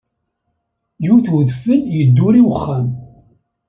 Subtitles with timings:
[1.05, 2.87] Yut udfel yedduri uxxam.